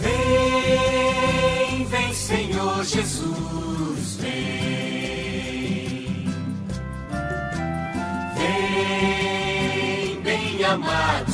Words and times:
Vem, 0.00 1.84
vem, 1.86 2.14
Senhor 2.14 2.84
Jesus. 2.84 3.86
amado 10.66 11.30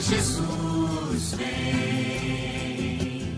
Jesus, 0.00 1.34
vem. 1.34 3.36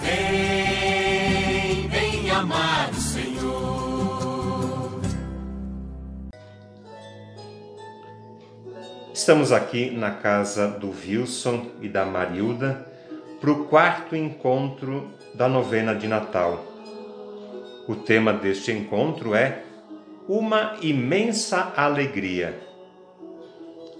Vem, 0.00 1.88
vem, 1.88 2.30
amado 2.30 2.94
Senhor. 2.94 5.00
Estamos 9.12 9.50
aqui 9.50 9.90
na 9.90 10.12
casa 10.12 10.68
do 10.68 10.90
Wilson 10.90 11.66
e 11.80 11.88
da 11.88 12.04
Marilda 12.04 12.86
para 13.40 13.50
o 13.50 13.66
quarto 13.66 14.14
encontro 14.14 15.10
da 15.34 15.48
novena 15.48 15.94
de 15.94 16.06
Natal. 16.06 16.64
O 17.88 17.96
tema 17.96 18.32
deste 18.32 18.70
encontro 18.70 19.34
é 19.34 19.62
Uma 20.28 20.76
imensa 20.82 21.72
alegria. 21.76 22.65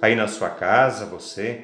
Aí 0.06 0.15
na 0.15 0.28
sua 0.28 0.51
casa, 0.51 1.05
você, 1.05 1.62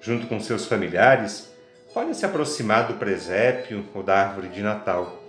junto 0.00 0.26
com 0.26 0.40
seus 0.40 0.64
familiares, 0.64 1.52
pode 1.92 2.16
se 2.16 2.24
aproximar 2.24 2.86
do 2.86 2.94
presépio 2.94 3.84
ou 3.92 4.02
da 4.02 4.16
árvore 4.16 4.48
de 4.48 4.62
Natal. 4.62 5.22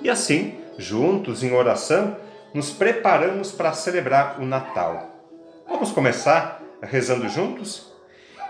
E 0.00 0.08
assim, 0.08 0.54
juntos 0.78 1.44
em 1.44 1.52
oração, 1.52 2.16
nos 2.54 2.70
preparamos 2.70 3.52
para 3.52 3.74
celebrar 3.74 4.40
o 4.40 4.46
Natal. 4.46 5.20
Vamos 5.68 5.92
começar 5.92 6.62
rezando 6.80 7.28
juntos? 7.28 7.92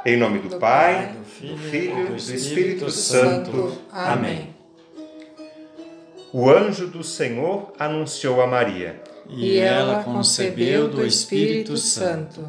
Em 0.07 0.17
nome 0.17 0.39
do, 0.39 0.51
do 0.51 0.59
Pai, 0.61 1.09
do 1.09 1.25
Filho, 1.25 1.57
do, 1.57 1.63
Filho, 1.63 2.07
do 2.07 2.15
Espírito, 2.15 2.37
Espírito 2.37 2.91
Santo. 2.93 3.51
Santo. 3.51 3.79
Amém. 3.91 4.55
O 6.33 6.49
anjo 6.49 6.87
do 6.87 7.03
Senhor 7.03 7.73
anunciou 7.77 8.41
a 8.41 8.47
Maria. 8.47 9.03
E 9.29 9.57
ela 9.57 10.05
concebeu 10.05 10.87
do 10.87 11.05
Espírito 11.05 11.77
Santo. 11.77 12.49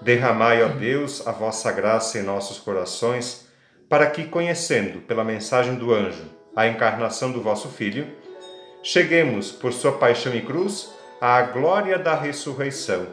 Derramai, 0.00 0.62
ó 0.62 0.68
Deus, 0.68 1.26
a 1.26 1.32
vossa 1.32 1.72
graça 1.72 2.18
em 2.18 2.22
nossos 2.22 2.58
corações, 2.58 3.48
para 3.88 4.06
que, 4.08 4.24
conhecendo 4.24 5.00
pela 5.00 5.24
mensagem 5.24 5.74
do 5.74 5.92
anjo 5.92 6.24
a 6.54 6.66
encarnação 6.66 7.32
do 7.32 7.40
vosso 7.40 7.68
Filho, 7.68 8.06
cheguemos, 8.82 9.50
por 9.50 9.72
sua 9.72 9.92
paixão 9.92 10.34
e 10.34 10.42
cruz, 10.42 10.92
à 11.20 11.42
glória 11.42 11.98
da 11.98 12.14
ressurreição. 12.14 13.06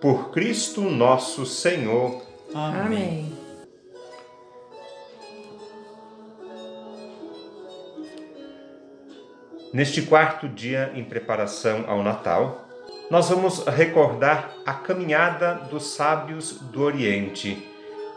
Por 0.00 0.30
Cristo 0.30 0.82
nosso 0.82 1.46
Senhor. 1.46 2.22
Amém. 2.54 3.32
Neste 9.72 10.02
quarto 10.02 10.48
dia 10.48 10.92
em 10.94 11.04
preparação 11.04 11.84
ao 11.86 12.02
Natal, 12.02 12.65
nós 13.08 13.28
vamos 13.28 13.64
recordar 13.64 14.56
a 14.66 14.74
caminhada 14.74 15.54
dos 15.70 15.94
sábios 15.94 16.58
do 16.60 16.82
Oriente, 16.82 17.56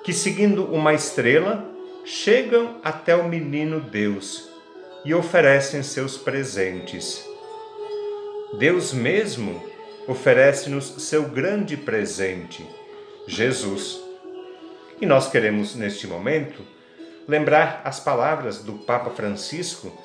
que, 0.03 0.11
seguindo 0.11 0.65
uma 0.65 0.93
estrela, 0.93 1.63
chegam 2.03 2.77
até 2.83 3.15
o 3.15 3.27
menino 3.27 3.79
Deus 3.79 4.49
e 5.05 5.13
oferecem 5.13 5.83
seus 5.83 6.17
presentes. 6.17 7.23
Deus 8.57 8.91
mesmo 8.91 9.63
oferece-nos 10.07 10.85
seu 11.03 11.29
grande 11.29 11.77
presente, 11.77 12.67
Jesus. 13.27 14.01
E 14.99 15.05
nós 15.05 15.29
queremos, 15.29 15.75
neste 15.75 16.07
momento, 16.07 16.63
lembrar 17.27 17.81
as 17.85 17.99
palavras 17.99 18.63
do 18.63 18.73
Papa 18.73 19.11
Francisco 19.11 19.95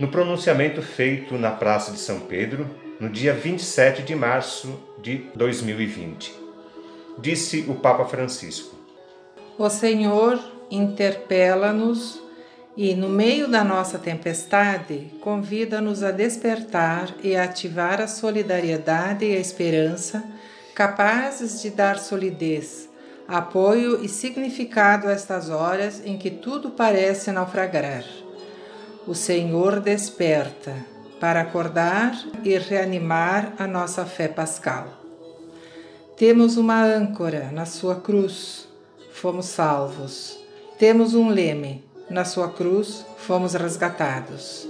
no 0.00 0.08
pronunciamento 0.08 0.80
feito 0.80 1.34
na 1.36 1.50
Praça 1.50 1.92
de 1.92 1.98
São 1.98 2.20
Pedro 2.20 2.85
no 2.98 3.10
dia 3.10 3.34
27 3.34 4.02
de 4.02 4.14
março 4.14 4.80
de 5.02 5.26
2020. 5.34 6.34
Disse 7.18 7.64
o 7.68 7.74
Papa 7.74 8.06
Francisco: 8.06 8.74
O 9.58 9.68
Senhor 9.68 10.40
interpela-nos 10.70 12.20
e, 12.76 12.94
no 12.94 13.08
meio 13.08 13.48
da 13.48 13.62
nossa 13.62 13.98
tempestade, 13.98 15.10
convida-nos 15.20 16.02
a 16.02 16.10
despertar 16.10 17.14
e 17.22 17.36
ativar 17.36 18.00
a 18.00 18.06
solidariedade 18.06 19.24
e 19.24 19.36
a 19.36 19.40
esperança, 19.40 20.24
capazes 20.74 21.62
de 21.62 21.70
dar 21.70 21.98
solidez, 21.98 22.88
apoio 23.28 24.04
e 24.04 24.08
significado 24.08 25.08
a 25.08 25.12
estas 25.12 25.48
horas 25.48 26.02
em 26.04 26.18
que 26.18 26.30
tudo 26.30 26.70
parece 26.70 27.30
naufragar. 27.30 28.04
O 29.06 29.14
Senhor 29.14 29.80
desperta 29.80 30.95
para 31.20 31.40
acordar 31.40 32.12
e 32.44 32.56
reanimar 32.58 33.54
a 33.58 33.66
nossa 33.66 34.04
fé 34.04 34.28
pascal. 34.28 34.88
Temos 36.16 36.56
uma 36.56 36.82
âncora 36.82 37.50
na 37.52 37.66
sua 37.66 37.96
cruz, 37.96 38.68
fomos 39.12 39.46
salvos. 39.46 40.38
Temos 40.78 41.14
um 41.14 41.28
leme, 41.28 41.84
na 42.08 42.24
sua 42.24 42.50
cruz 42.50 43.04
fomos 43.18 43.54
resgatados. 43.54 44.68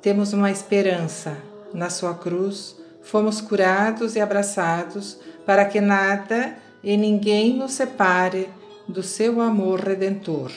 Temos 0.00 0.32
uma 0.32 0.50
esperança, 0.50 1.36
na 1.72 1.90
sua 1.90 2.14
cruz 2.14 2.76
fomos 3.02 3.40
curados 3.40 4.14
e 4.16 4.20
abraçados 4.20 5.18
para 5.44 5.64
que 5.64 5.80
nada 5.80 6.56
e 6.82 6.96
ninguém 6.96 7.56
nos 7.56 7.72
separe 7.72 8.48
do 8.88 9.02
seu 9.02 9.40
amor 9.40 9.80
redentor. 9.80 10.50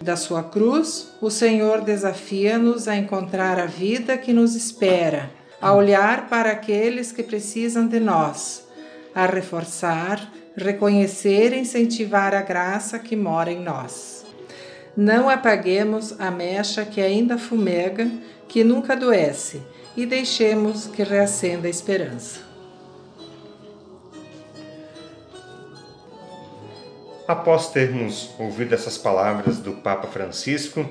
Da 0.00 0.16
sua 0.16 0.44
cruz, 0.44 1.08
o 1.20 1.30
Senhor 1.30 1.80
desafia-nos 1.80 2.86
a 2.86 2.96
encontrar 2.96 3.58
a 3.58 3.66
vida 3.66 4.16
que 4.16 4.32
nos 4.32 4.54
espera, 4.54 5.30
a 5.60 5.72
olhar 5.72 6.28
para 6.28 6.52
aqueles 6.52 7.10
que 7.10 7.22
precisam 7.22 7.86
de 7.86 7.98
nós, 7.98 8.64
a 9.12 9.26
reforçar, 9.26 10.32
reconhecer 10.56 11.52
e 11.52 11.58
incentivar 11.58 12.32
a 12.32 12.42
graça 12.42 12.98
que 12.98 13.16
mora 13.16 13.50
em 13.50 13.60
nós. 13.60 14.24
Não 14.96 15.28
apaguemos 15.28 16.18
a 16.20 16.30
mecha 16.30 16.84
que 16.84 17.00
ainda 17.00 17.36
fumega, 17.36 18.08
que 18.46 18.62
nunca 18.62 18.92
adoece 18.92 19.60
e 19.96 20.06
deixemos 20.06 20.86
que 20.86 21.02
reacenda 21.02 21.66
a 21.66 21.70
esperança. 21.70 22.47
Após 27.28 27.68
termos 27.68 28.30
ouvido 28.38 28.74
essas 28.74 28.96
palavras 28.96 29.58
do 29.58 29.72
Papa 29.72 30.08
Francisco, 30.08 30.88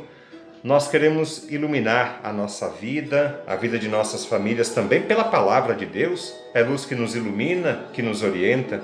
nós 0.64 0.88
queremos 0.88 1.50
iluminar 1.50 2.22
a 2.24 2.32
nossa 2.32 2.70
vida, 2.70 3.44
a 3.48 3.56
vida 3.56 3.80
de 3.80 3.88
nossas 3.88 4.24
famílias 4.24 4.70
também 4.70 5.02
pela 5.02 5.24
palavra 5.24 5.74
de 5.74 5.88
Deus. 5.88 6.32
É 6.54 6.62
luz 6.62 6.86
que 6.86 6.94
nos 6.94 7.16
ilumina, 7.16 7.86
que 7.92 8.04
nos 8.04 8.22
orienta. 8.22 8.84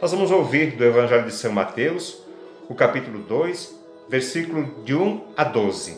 Nós 0.00 0.10
vamos 0.10 0.32
ouvir 0.32 0.72
do 0.72 0.82
Evangelho 0.82 1.24
de 1.24 1.32
São 1.32 1.52
Mateus, 1.52 2.18
o 2.68 2.74
capítulo 2.74 3.20
2, 3.20 3.78
versículo 4.08 4.82
de 4.84 4.92
1 4.92 5.20
a 5.36 5.44
12. 5.44 5.96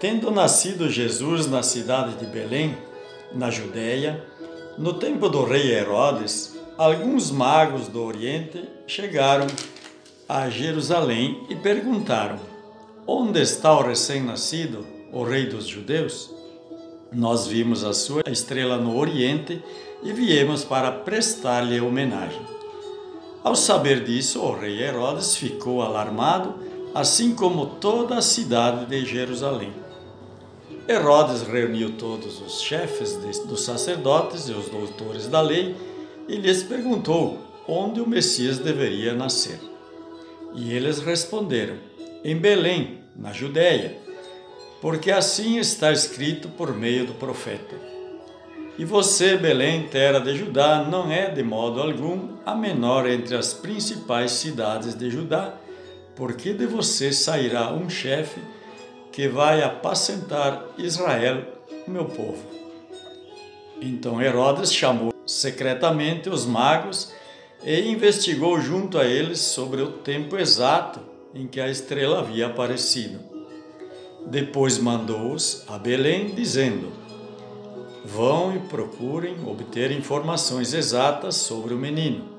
Tendo 0.00 0.32
nascido 0.32 0.90
Jesus 0.90 1.46
na 1.46 1.62
cidade 1.62 2.16
de 2.16 2.26
Belém, 2.26 2.76
na 3.32 3.48
Judéia, 3.48 4.24
no 4.76 4.94
tempo 4.94 5.28
do 5.28 5.44
rei 5.44 5.72
Herodes, 5.72 6.52
alguns 6.76 7.30
magos 7.30 7.88
do 7.88 8.02
Oriente 8.02 8.68
chegaram 8.86 9.46
a 10.28 10.48
Jerusalém 10.48 11.44
e 11.48 11.56
perguntaram: 11.56 12.38
Onde 13.06 13.40
está 13.40 13.76
o 13.76 13.82
recém-nascido, 13.82 14.86
o 15.12 15.22
Rei 15.22 15.46
dos 15.46 15.66
Judeus? 15.66 16.30
Nós 17.12 17.46
vimos 17.46 17.84
a 17.84 17.92
sua 17.92 18.22
estrela 18.28 18.78
no 18.78 18.96
Oriente 18.96 19.62
e 20.02 20.12
viemos 20.12 20.64
para 20.64 20.90
prestar-lhe 20.90 21.80
homenagem. 21.80 22.40
Ao 23.44 23.54
saber 23.54 24.04
disso, 24.04 24.40
o 24.40 24.56
rei 24.56 24.80
Herodes 24.80 25.36
ficou 25.36 25.82
alarmado, 25.82 26.54
assim 26.94 27.34
como 27.34 27.66
toda 27.66 28.16
a 28.16 28.22
cidade 28.22 28.86
de 28.86 29.04
Jerusalém. 29.04 29.72
Herodes 30.88 31.42
reuniu 31.42 31.92
todos 31.96 32.40
os 32.40 32.60
chefes 32.62 33.16
dos 33.46 33.62
sacerdotes 33.62 34.48
e 34.48 34.52
os 34.52 34.68
doutores 34.68 35.26
da 35.28 35.40
lei 35.40 35.76
e 36.28 36.36
lhes 36.36 36.62
perguntou 36.62 37.38
onde 37.66 38.00
o 38.00 38.08
Messias 38.08 38.58
deveria 38.58 39.14
nascer. 39.14 39.58
E 40.54 40.72
eles 40.72 40.98
responderam: 40.98 41.76
em 42.24 42.36
Belém, 42.36 43.00
na 43.16 43.32
Judéia, 43.32 43.96
porque 44.80 45.10
assim 45.10 45.58
está 45.58 45.92
escrito 45.92 46.48
por 46.48 46.74
meio 46.74 47.06
do 47.06 47.14
profeta. 47.14 47.76
E 48.78 48.84
você, 48.84 49.36
Belém, 49.36 49.86
terra 49.88 50.18
de 50.18 50.34
Judá, 50.34 50.82
não 50.82 51.12
é 51.12 51.30
de 51.30 51.42
modo 51.42 51.80
algum 51.80 52.36
a 52.44 52.54
menor 52.54 53.06
entre 53.06 53.36
as 53.36 53.52
principais 53.52 54.32
cidades 54.32 54.94
de 54.94 55.10
Judá, 55.10 55.54
porque 56.16 56.54
de 56.54 56.66
você 56.66 57.12
sairá 57.12 57.72
um 57.72 57.88
chefe 57.88 58.40
que 59.12 59.28
vai 59.28 59.62
apacentar 59.62 60.64
Israel, 60.78 61.42
meu 61.86 62.06
povo. 62.06 62.42
Então 63.80 64.22
Herodes 64.22 64.72
chamou 64.72 65.11
secretamente 65.42 66.28
os 66.28 66.46
magos 66.46 67.12
e 67.64 67.88
investigou 67.88 68.60
junto 68.60 68.98
a 68.98 69.04
eles 69.04 69.40
sobre 69.40 69.82
o 69.82 69.92
tempo 69.92 70.36
exato 70.36 71.00
em 71.34 71.46
que 71.46 71.60
a 71.60 71.68
estrela 71.68 72.20
havia 72.20 72.46
aparecido. 72.46 73.20
Depois 74.26 74.78
mandou-os 74.78 75.64
a 75.68 75.78
Belém, 75.78 76.28
dizendo: 76.28 76.92
Vão 78.04 78.54
e 78.54 78.60
procurem 78.60 79.36
obter 79.46 79.90
informações 79.90 80.72
exatas 80.72 81.36
sobre 81.36 81.74
o 81.74 81.78
menino. 81.78 82.30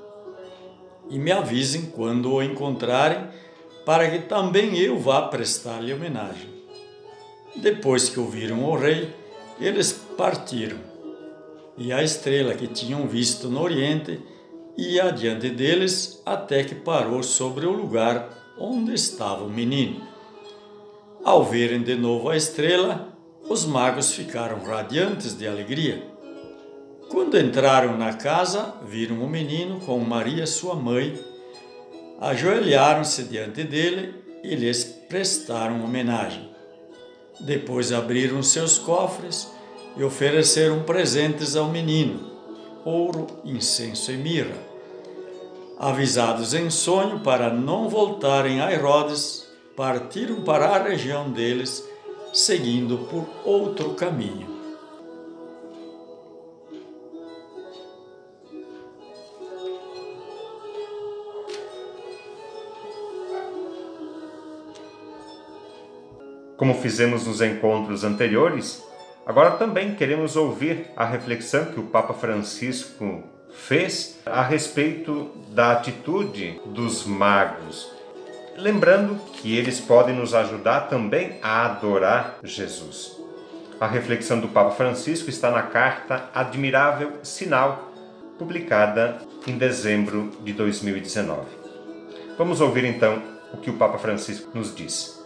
E 1.09 1.19
me 1.19 1.31
avisem 1.31 1.87
quando 1.87 2.31
o 2.31 2.41
encontrarem, 2.41 3.27
para 3.85 4.09
que 4.09 4.19
também 4.19 4.77
eu 4.77 4.97
vá 4.97 5.23
prestar-lhe 5.23 5.93
homenagem. 5.93 6.49
Depois 7.57 8.07
que 8.07 8.19
ouviram 8.19 8.63
o 8.63 8.75
rei, 8.77 9.13
eles 9.59 9.91
partiram. 10.17 10.92
E 11.77 11.91
a 11.91 12.03
estrela 12.03 12.53
que 12.53 12.67
tinham 12.67 13.07
visto 13.07 13.49
no 13.49 13.61
oriente 13.61 14.19
ia 14.77 15.05
adiante 15.05 15.49
deles 15.49 16.21
até 16.25 16.63
que 16.63 16.75
parou 16.75 17.23
sobre 17.23 17.65
o 17.65 17.71
lugar 17.71 18.29
onde 18.57 18.93
estava 18.93 19.43
o 19.43 19.49
menino. 19.49 20.01
Ao 21.23 21.43
verem 21.43 21.81
de 21.81 21.95
novo 21.95 22.29
a 22.29 22.35
estrela, 22.35 23.13
os 23.49 23.65
magos 23.65 24.13
ficaram 24.13 24.63
radiantes 24.63 25.37
de 25.37 25.47
alegria. 25.47 26.03
Quando 27.09 27.37
entraram 27.37 27.97
na 27.97 28.13
casa, 28.13 28.75
viram 28.85 29.23
o 29.23 29.29
menino 29.29 29.79
com 29.81 29.99
Maria, 29.99 30.47
sua 30.47 30.75
mãe. 30.75 31.17
Ajoelharam-se 32.19 33.23
diante 33.23 33.63
dele 33.63 34.15
e 34.43 34.55
lhes 34.55 34.83
prestaram 34.83 35.83
homenagem. 35.83 36.49
Depois 37.39 37.91
abriram 37.91 38.41
seus 38.41 38.77
cofres 38.77 39.51
e 39.95 40.03
ofereceram 40.03 40.83
presentes 40.83 41.55
ao 41.55 41.69
menino: 41.69 42.31
ouro, 42.83 43.27
incenso 43.43 44.11
e 44.11 44.17
mirra 44.17 44.73
avisados 45.83 46.53
em 46.53 46.69
sonho 46.69 47.19
para 47.19 47.51
não 47.51 47.89
voltarem 47.89 48.61
a 48.61 48.71
Herodes, 48.71 49.45
partiram 49.75 50.41
para 50.41 50.67
a 50.67 50.81
região 50.81 51.29
deles, 51.29 51.83
seguindo 52.31 52.99
por 53.09 53.27
outro 53.43 53.93
caminho. 53.93 54.53
Como 66.55 66.75
fizemos 66.75 67.27
nos 67.27 67.41
encontros 67.41 68.05
anteriores, 68.05 68.81
agora 69.25 69.51
também 69.51 69.95
queremos 69.95 70.35
ouvir 70.35 70.87
a 70.95 71.05
reflexão 71.05 71.65
que 71.65 71.79
o 71.79 71.87
Papa 71.87 72.13
Francisco 72.13 73.23
fez 73.53 74.19
a 74.25 74.41
respeito 74.41 75.31
da 75.49 75.73
atitude 75.73 76.59
dos 76.65 77.05
magos. 77.05 77.91
Lembrando 78.57 79.15
que 79.33 79.57
eles 79.57 79.79
podem 79.79 80.15
nos 80.15 80.33
ajudar 80.33 80.81
também 80.81 81.39
a 81.41 81.65
adorar 81.65 82.37
Jesus. 82.43 83.17
A 83.79 83.87
reflexão 83.87 84.39
do 84.39 84.47
Papa 84.47 84.71
Francisco 84.71 85.29
está 85.29 85.49
na 85.49 85.63
carta 85.63 86.29
Admirável 86.33 87.13
Sinal, 87.23 87.91
publicada 88.37 89.17
em 89.47 89.57
dezembro 89.57 90.31
de 90.41 90.53
2019. 90.53 91.41
Vamos 92.37 92.61
ouvir 92.61 92.85
então 92.85 93.21
o 93.53 93.57
que 93.57 93.69
o 93.69 93.77
Papa 93.77 93.97
Francisco 93.97 94.49
nos 94.53 94.75
diz. 94.75 95.22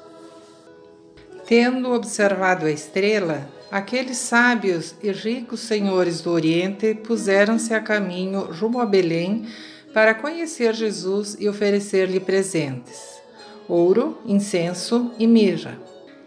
Tendo 1.47 1.91
observado 1.93 2.65
a 2.65 2.71
estrela, 2.71 3.49
Aqueles 3.69 4.17
sábios 4.17 4.95
e 5.03 5.11
ricos 5.11 5.59
senhores 5.59 6.21
do 6.21 6.31
Oriente 6.31 6.95
puseram-se 6.95 7.73
a 7.73 7.81
caminho 7.81 8.49
rumo 8.53 8.79
a 8.79 8.85
Belém 8.85 9.45
para 9.93 10.13
conhecer 10.13 10.73
Jesus 10.73 11.35
e 11.37 11.49
oferecer-lhe 11.49 12.21
presentes: 12.21 13.21
ouro, 13.67 14.19
incenso 14.25 15.11
e 15.19 15.27
mirra. 15.27 15.77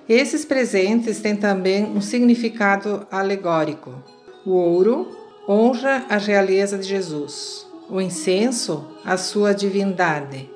Esses 0.06 0.44
presentes 0.44 1.20
têm 1.20 1.34
também 1.34 1.84
um 1.84 2.02
significado 2.02 3.06
alegórico. 3.10 3.94
O 4.44 4.50
ouro 4.50 5.16
honra 5.48 6.04
a 6.10 6.18
realeza 6.18 6.76
de 6.76 6.86
Jesus, 6.86 7.66
o 7.88 8.02
incenso, 8.02 8.86
a 9.02 9.16
sua 9.16 9.54
divindade, 9.54 10.50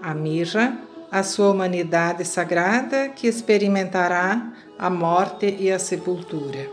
a 0.00 0.14
mirra, 0.14 0.80
a 1.12 1.22
sua 1.22 1.50
humanidade 1.50 2.24
sagrada 2.24 3.10
que 3.10 3.26
experimentará 3.26 4.50
a 4.78 4.88
morte 4.88 5.54
e 5.60 5.70
a 5.70 5.78
sepultura. 5.78 6.66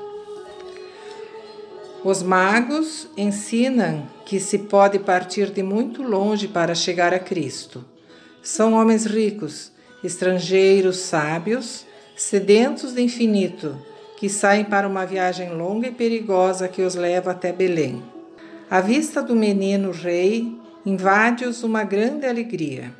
Os 2.05 2.24
magos 2.24 3.10
ensinam 3.17 4.08
que 4.25 4.39
se 4.39 4.60
pode 4.60 4.98
partir 4.98 5.51
de 5.51 5.62
muito 5.62 6.01
longe 6.01 6.48
para 6.48 6.74
chegar 6.74 7.13
a 7.13 7.19
Cristo. 7.19 7.84
São 8.41 8.75
homens 8.75 9.05
ricos, 9.05 9.74
estrangeiros 10.01 11.00
sábios, 11.00 11.86
sedentos 12.15 12.93
de 12.93 13.01
infinito, 13.01 13.77
que 14.15 14.29
saem 14.29 14.63
para 14.63 14.88
uma 14.88 15.05
viagem 15.05 15.53
longa 15.53 15.89
e 15.89 15.91
perigosa 15.91 16.69
que 16.69 16.81
os 16.81 16.96
leva 16.96 17.31
até 17.31 17.51
Belém. 17.51 18.01
A 18.72 18.79
vista 18.79 19.22
do 19.22 19.36
menino 19.36 19.91
rei 19.91 20.58
invade-os 20.86 21.62
uma 21.62 21.84
grande 21.84 22.25
alegria. 22.25 22.99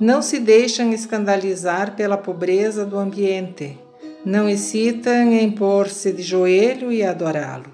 Não 0.00 0.22
se 0.22 0.38
deixam 0.38 0.92
escandalizar 0.92 1.96
pela 1.96 2.16
pobreza 2.16 2.84
do 2.84 2.98
ambiente 2.98 3.78
não 4.24 4.48
hesitam 4.48 5.32
em 5.32 5.50
pôr-se 5.50 6.12
de 6.12 6.22
joelho 6.22 6.92
e 6.92 7.02
adorá-lo. 7.02 7.72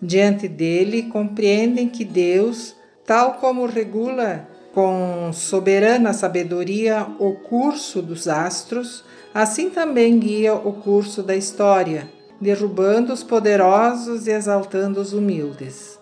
Diante 0.00 0.48
dele, 0.48 1.04
compreendem 1.04 1.88
que 1.88 2.04
Deus, 2.04 2.74
tal 3.06 3.34
como 3.34 3.66
regula 3.66 4.48
com 4.72 5.30
soberana 5.32 6.12
sabedoria 6.12 7.06
o 7.18 7.34
curso 7.34 8.00
dos 8.00 8.26
astros, 8.26 9.04
assim 9.34 9.68
também 9.68 10.18
guia 10.18 10.54
o 10.54 10.72
curso 10.72 11.22
da 11.22 11.36
história, 11.36 12.08
derrubando 12.40 13.12
os 13.12 13.22
poderosos 13.22 14.26
e 14.26 14.30
exaltando 14.30 15.00
os 15.00 15.12
humildes. 15.12 15.98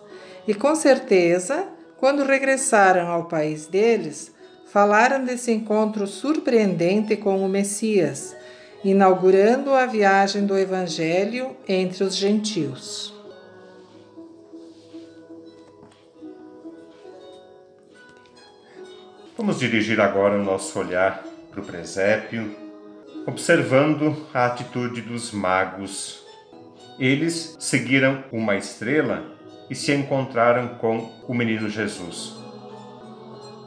E 0.47 0.53
com 0.53 0.73
certeza, 0.73 1.65
quando 1.97 2.23
regressaram 2.23 3.07
ao 3.07 3.25
país 3.25 3.67
deles, 3.67 4.31
falaram 4.71 5.25
desse 5.25 5.51
encontro 5.51 6.05
surpreendente 6.07 7.15
com 7.15 7.43
o 7.43 7.49
Messias 7.49 8.35
inaugurando 8.83 9.73
a 9.73 9.85
viagem 9.85 10.45
do 10.45 10.57
Evangelho 10.57 11.55
entre 11.67 12.03
os 12.03 12.15
gentios. 12.15 13.13
Vamos 19.37 19.59
dirigir 19.59 19.99
agora 19.99 20.35
o 20.35 20.43
nosso 20.43 20.77
olhar 20.79 21.23
para 21.49 21.61
o 21.61 21.65
presépio, 21.65 22.55
observando 23.25 24.27
a 24.33 24.45
atitude 24.45 25.01
dos 25.01 25.31
magos. 25.31 26.25
Eles 26.97 27.55
seguiram 27.59 28.23
uma 28.31 28.55
estrela 28.55 29.25
e 29.69 29.75
se 29.75 29.93
encontraram 29.93 30.75
com 30.75 31.09
o 31.27 31.33
menino 31.33 31.69
Jesus. 31.69 32.38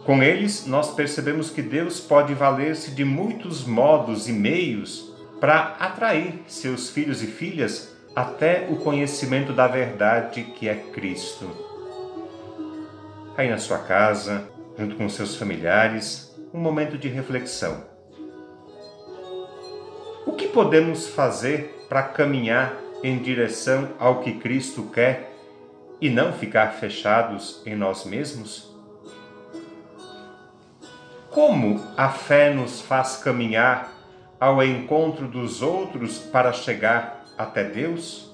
Com 0.04 0.20
eles, 0.20 0.66
nós 0.66 0.92
percebemos 0.92 1.48
que 1.48 1.62
Deus 1.62 2.00
pode 2.00 2.34
valer-se 2.34 2.90
de 2.90 3.04
muitos 3.04 3.64
modos 3.64 4.28
e 4.28 4.32
meios 4.32 5.12
para 5.40 5.76
atrair 5.78 6.42
seus 6.48 6.90
filhos 6.90 7.22
e 7.22 7.26
filhas 7.26 7.96
até 8.14 8.66
o 8.68 8.76
conhecimento 8.76 9.52
da 9.52 9.68
verdade 9.68 10.42
que 10.42 10.68
é 10.68 10.74
Cristo. 10.74 11.48
Aí 13.36 13.48
na 13.48 13.58
sua 13.58 13.78
casa, 13.78 14.48
junto 14.76 14.96
com 14.96 15.08
seus 15.08 15.36
familiares, 15.36 16.34
um 16.52 16.58
momento 16.58 16.98
de 16.98 17.08
reflexão. 17.08 17.84
O 20.26 20.32
que 20.32 20.48
podemos 20.48 21.08
fazer 21.08 21.86
para 21.88 22.02
caminhar 22.02 22.76
em 23.04 23.18
direção 23.18 23.90
ao 23.98 24.20
que 24.20 24.32
Cristo 24.34 24.82
quer 24.92 25.32
e 26.00 26.10
não 26.10 26.32
ficar 26.32 26.72
fechados 26.72 27.62
em 27.64 27.76
nós 27.76 28.04
mesmos? 28.04 28.71
Como 31.32 31.80
a 31.96 32.10
fé 32.10 32.52
nos 32.52 32.82
faz 32.82 33.16
caminhar 33.16 33.90
ao 34.38 34.62
encontro 34.62 35.26
dos 35.26 35.62
outros 35.62 36.18
para 36.18 36.52
chegar 36.52 37.24
até 37.38 37.64
Deus? 37.64 38.30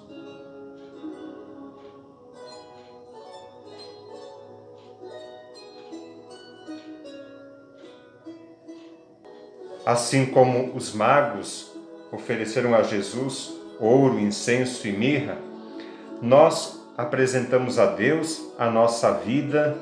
Assim 9.86 10.26
como 10.26 10.74
os 10.74 10.92
magos 10.92 11.72
ofereceram 12.10 12.74
a 12.74 12.82
Jesus 12.82 13.56
ouro, 13.78 14.18
incenso 14.18 14.88
e 14.88 14.92
mirra, 14.92 15.38
nós 16.20 16.84
apresentamos 16.96 17.78
a 17.78 17.86
Deus 17.86 18.42
a 18.58 18.68
nossa 18.68 19.12
vida, 19.12 19.78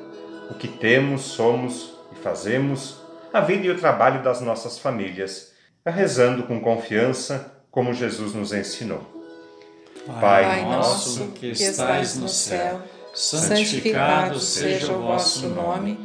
o 0.51 0.55
que 0.55 0.69
temos, 0.69 1.23
somos 1.23 1.95
e 2.13 2.17
fazemos, 2.17 3.06
a 3.37 3.41
vida 3.41 3.67
e 3.67 3.71
o 3.71 3.79
trabalho 3.79 4.23
das 4.23 4.41
nossas 4.41 4.79
famílias, 4.79 5.53
rezando 5.85 6.45
com 6.45 6.59
confiança, 6.59 7.53
como 7.71 7.93
Jesus 7.93 8.33
nos 8.35 8.53
ensinou. 8.53 9.01
Pai 10.21 10.65
nosso 10.65 11.29
que 11.29 11.49
estais 11.49 12.17
no 12.17 12.29
céu, 12.29 12.81
santificado 13.13 14.41
seja 14.41 14.93
o 14.93 15.03
vosso 15.03 15.49
nome, 15.49 15.99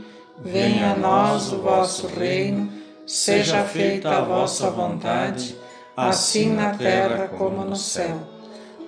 venha 0.43 0.91
a 0.91 0.95
nós 0.95 1.53
o 1.53 1.61
vosso 1.61 2.07
reino. 2.07 2.69
seja 3.05 3.63
feita 3.63 4.09
a 4.09 4.21
vossa 4.21 4.69
vontade, 4.69 5.57
assim 5.95 6.53
na 6.53 6.75
terra 6.75 7.29
como 7.29 7.63
no 7.63 7.75
céu. 7.75 8.17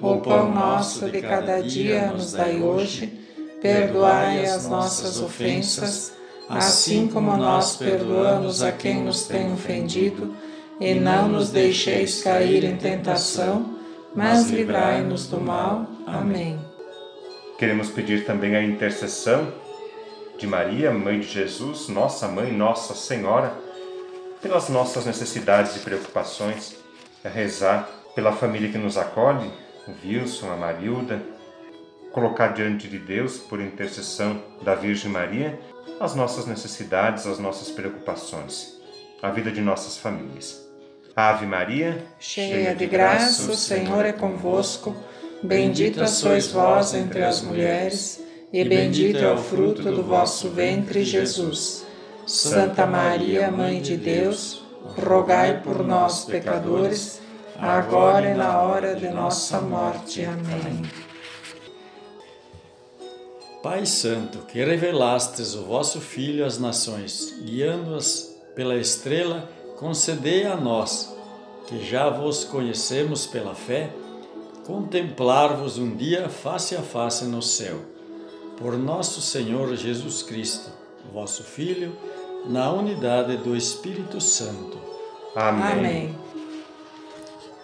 O 0.01 0.17
pão 0.17 0.51
nosso 0.51 1.09
de 1.09 1.21
cada 1.21 1.61
dia 1.61 2.07
nos 2.07 2.33
dai 2.33 2.61
hoje, 2.61 3.19
perdoai 3.61 4.45
as 4.45 4.67
nossas 4.67 5.21
ofensas, 5.21 6.13
assim 6.57 7.07
como 7.07 7.35
nós 7.37 7.75
perdoamos 7.75 8.61
a 8.61 8.71
quem 8.71 9.03
nos 9.03 9.23
tem 9.27 9.51
ofendido, 9.53 10.35
e 10.79 10.93
não 10.93 11.27
nos 11.27 11.49
deixeis 11.49 12.23
cair 12.23 12.63
em 12.63 12.75
tentação, 12.75 13.77
mas 14.15 14.49
livrai-nos 14.49 15.27
do 15.27 15.39
mal. 15.39 15.85
Amém. 16.05 16.59
Queremos 17.57 17.89
pedir 17.89 18.25
também 18.25 18.55
a 18.55 18.63
intercessão 18.63 19.53
de 20.37 20.47
Maria, 20.47 20.91
Mãe 20.91 21.19
de 21.19 21.27
Jesus, 21.27 21.87
nossa 21.87 22.27
Mãe, 22.27 22.51
Nossa 22.51 22.93
Senhora, 22.93 23.53
pelas 24.41 24.67
nossas 24.67 25.05
necessidades 25.05 25.75
e 25.77 25.79
preocupações, 25.79 26.75
é 27.23 27.29
rezar 27.29 27.87
pela 28.13 28.33
família 28.33 28.69
que 28.69 28.77
nos 28.77 28.97
acolhe, 28.97 29.49
o 29.87 29.91
Wilson, 30.05 30.51
a 30.51 30.55
Marilda, 30.55 31.21
colocar 32.11 32.49
diante 32.49 32.87
de 32.87 32.99
Deus, 32.99 33.37
por 33.37 33.61
intercessão 33.61 34.41
da 34.61 34.75
Virgem 34.75 35.09
Maria, 35.09 35.59
as 35.99 36.15
nossas 36.15 36.45
necessidades, 36.45 37.25
as 37.25 37.39
nossas 37.39 37.69
preocupações, 37.69 38.73
a 39.21 39.29
vida 39.29 39.51
de 39.51 39.61
nossas 39.61 39.97
famílias. 39.97 40.61
Ave 41.15 41.45
Maria, 41.45 42.03
cheia 42.19 42.73
de 42.73 42.87
graça, 42.87 43.51
o 43.51 43.55
Senhor 43.55 44.03
é 44.05 44.11
convosco. 44.11 44.95
Bendita 45.43 46.07
sois 46.07 46.47
vós 46.47 46.93
entre 46.93 47.23
as 47.23 47.41
mulheres, 47.41 48.23
e 48.51 48.63
bendito 48.63 49.19
é 49.19 49.31
o 49.31 49.37
fruto 49.37 49.83
do 49.83 50.03
vosso 50.03 50.49
ventre, 50.49 51.03
Jesus. 51.03 51.85
Santa 52.25 52.85
Maria, 52.85 53.51
Mãe 53.51 53.81
de 53.81 53.97
Deus, 53.97 54.63
rogai 55.05 55.61
por 55.61 55.83
nós, 55.83 56.25
pecadores, 56.25 57.21
agora 57.57 58.31
e 58.31 58.33
na 58.33 58.59
hora 58.59 58.95
de 58.95 59.09
nossa 59.09 59.59
morte. 59.59 60.23
Amém. 60.25 61.02
Pai 63.63 63.85
Santo, 63.85 64.39
que 64.39 64.61
revelastes 64.61 65.55
o 65.55 65.63
vosso 65.63 66.01
Filho 66.01 66.45
às 66.45 66.59
nações, 66.59 67.33
guiando-as 67.45 68.37
pela 68.53 68.75
estrela, 68.75 69.49
concedei 69.77 70.45
a 70.45 70.57
nós, 70.57 71.15
que 71.65 71.81
já 71.81 72.09
vos 72.09 72.43
conhecemos 72.43 73.25
pela 73.25 73.55
fé, 73.55 73.89
contemplar-vos 74.67 75.77
um 75.77 75.95
dia 75.95 76.27
face 76.27 76.75
a 76.75 76.81
face 76.81 77.23
no 77.23 77.41
céu. 77.41 77.79
Por 78.57 78.77
nosso 78.77 79.21
Senhor 79.21 79.73
Jesus 79.77 80.21
Cristo, 80.21 80.69
vosso 81.13 81.41
Filho, 81.41 81.95
na 82.45 82.69
unidade 82.69 83.37
do 83.37 83.55
Espírito 83.55 84.19
Santo. 84.19 84.77
Amém. 85.33 85.71
Amém. 85.71 86.15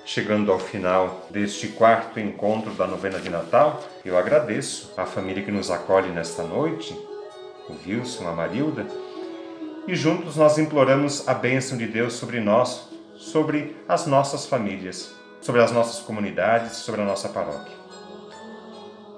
Chegando 0.10 0.52
ao 0.52 0.58
final 0.58 1.28
deste 1.30 1.68
quarto 1.68 2.20
encontro 2.20 2.72
da 2.72 2.88
novena 2.88 3.20
de 3.20 3.30
Natal, 3.30 3.80
eu 4.04 4.18
agradeço 4.18 4.92
à 4.98 5.06
família 5.06 5.44
que 5.44 5.52
nos 5.52 5.70
acolhe 5.70 6.10
nesta 6.10 6.42
noite, 6.42 7.00
o 7.70 7.74
Wilson, 7.88 8.28
a 8.28 8.32
Marilda, 8.32 8.88
e 9.88 9.96
juntos 9.96 10.36
nós 10.36 10.58
imploramos 10.58 11.28
a 11.28 11.36
bênção 11.36 11.78
de 11.78 11.86
Deus 11.86 12.14
sobre 12.14 12.40
nós, 12.40 12.90
sobre 13.18 13.76
as 13.88 14.08
nossas 14.08 14.48
famílias, 14.48 15.14
sobre 15.42 15.62
as 15.62 15.72
nossas 15.72 16.00
comunidades, 16.00 16.78
sobre 16.78 17.02
a 17.02 17.06
nossa 17.06 17.30
paróquia. 17.30 17.76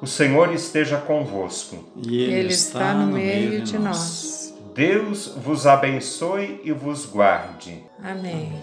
O 0.01 0.07
Senhor 0.07 0.53
esteja 0.53 0.97
convosco. 0.97 1.85
E 2.05 2.21
Ele, 2.21 2.33
Ele 2.33 2.53
está 2.53 2.93
no 2.93 3.13
meio 3.13 3.61
de 3.61 3.79
nós. 3.79 4.53
Deus 4.75 5.27
vos 5.37 5.65
abençoe 5.65 6.59
e 6.65 6.73
vos 6.73 7.05
guarde. 7.05 7.81
Amém. 8.03 8.61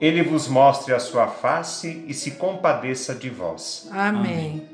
Ele 0.00 0.22
vos 0.22 0.46
mostre 0.46 0.94
a 0.94 1.00
sua 1.00 1.26
face 1.26 2.04
e 2.06 2.14
se 2.14 2.32
compadeça 2.32 3.14
de 3.14 3.28
vós. 3.28 3.88
Amém. 3.92 4.66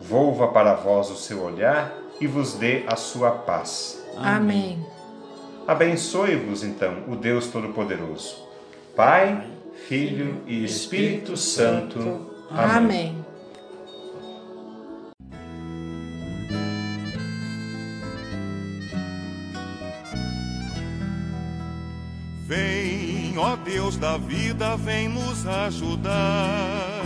Volva 0.00 0.48
para 0.48 0.74
vós 0.74 1.10
o 1.10 1.16
seu 1.16 1.42
olhar 1.42 1.92
e 2.20 2.26
vos 2.26 2.54
dê 2.54 2.84
a 2.86 2.96
sua 2.96 3.30
paz. 3.30 4.02
Amém. 4.16 4.84
Abençoe-vos, 5.66 6.64
então, 6.64 7.04
o 7.08 7.16
Deus 7.16 7.48
Todo-Poderoso, 7.48 8.48
Pai, 8.96 9.46
Filho 9.88 10.42
e 10.46 10.64
Espírito 10.64 11.36
Santo. 11.36 12.30
Amém. 12.50 13.19
Ó 23.40 23.56
Deus 23.56 23.96
da 23.96 24.18
vida, 24.18 24.76
vem 24.76 25.08
nos 25.08 25.46
ajudar. 25.46 27.02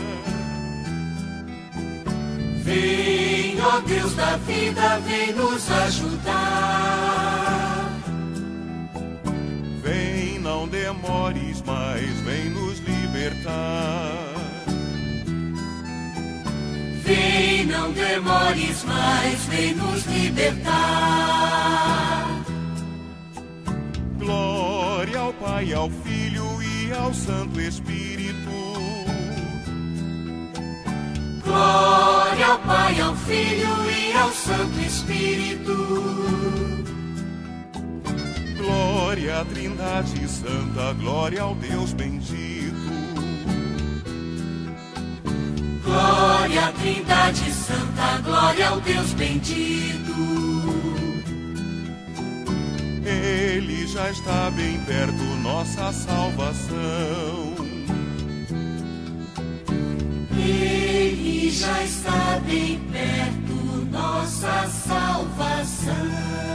Vem, 2.64 3.60
ó 3.60 3.78
Deus 3.80 4.14
da 4.16 4.36
vida, 4.38 4.98
vem 5.00 5.32
nos 5.32 5.70
ajudar. 5.70 6.24
Vem, 9.82 10.40
não 10.40 10.66
demores 10.66 11.62
mais, 11.62 12.20
vem 12.20 12.50
nos 12.50 12.80
libertar. 12.80 14.34
Vem, 17.04 17.66
não 17.66 17.92
demores 17.92 18.82
mais, 18.82 19.44
vem 19.44 19.74
nos 19.74 20.04
libertar. 20.06 21.14
Pai, 25.54 25.72
ao 25.72 25.88
Filho 25.88 26.60
e 26.60 26.92
ao 26.92 27.14
Santo 27.14 27.60
Espírito. 27.60 28.50
Glória 31.44 32.46
ao 32.46 32.58
Pai, 32.58 33.00
ao 33.00 33.14
Filho 33.14 33.68
e 33.88 34.12
ao 34.16 34.32
Santo 34.32 34.80
Espírito. 34.80 35.76
Glória 38.56 39.42
à 39.42 39.44
Trindade 39.44 40.28
Santa, 40.28 40.92
glória 40.94 41.42
ao 41.42 41.54
Deus 41.54 41.92
bendito. 41.92 42.74
Glória 45.84 46.66
à 46.66 46.72
Trindade 46.72 47.52
Santa, 47.52 48.18
glória 48.24 48.70
ao 48.70 48.80
Deus 48.80 49.12
bendito. 49.12 51.13
Ele 53.24 53.86
já 53.86 54.10
está 54.10 54.50
bem 54.50 54.78
perto, 54.80 55.24
nossa 55.42 55.90
salvação. 55.92 57.54
Ele 60.36 61.50
já 61.50 61.82
está 61.84 62.38
bem 62.44 62.78
perto, 62.92 63.86
nossa 63.90 64.68
salvação. 64.68 66.53